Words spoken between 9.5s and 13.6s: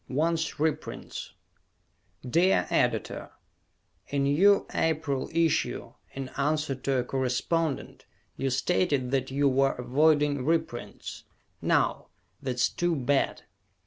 avoiding reprints. Now, that's too bad.